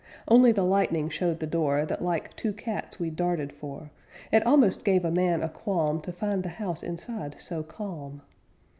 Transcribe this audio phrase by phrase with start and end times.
[0.27, 3.91] Only the lightning showed the door That like two cats we darted for;
[4.31, 8.23] It almost gave a man a qualm To find the house inside so calm.